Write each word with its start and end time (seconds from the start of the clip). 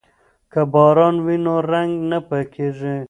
که 0.51 0.61
باران 0.73 1.15
وي 1.25 1.37
نو 1.45 1.55
رنګ 1.71 1.91
نه 2.09 2.19
پاکیږي. 2.27 2.95